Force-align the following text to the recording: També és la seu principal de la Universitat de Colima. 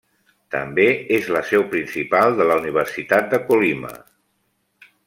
També 0.53 0.85
és 1.17 1.27
la 1.35 1.43
seu 1.51 1.67
principal 1.75 2.35
de 2.41 2.49
la 2.53 2.59
Universitat 2.63 3.31
de 3.37 3.43
Colima. 3.53 3.95